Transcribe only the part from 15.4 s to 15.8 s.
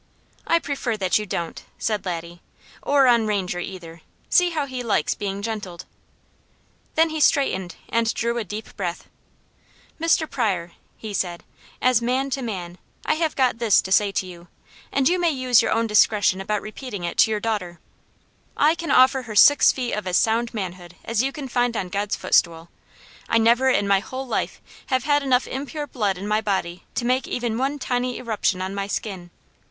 your